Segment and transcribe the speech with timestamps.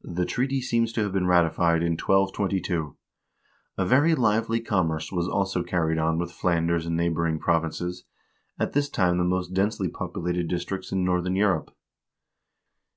[0.00, 2.96] 1 The treaty seems to have been ratified in 1222.
[3.78, 8.02] A very lively commerce was also carried on with Flanders and neighboring provinces,
[8.58, 11.70] at this time the most densely populated districts in northern Europe.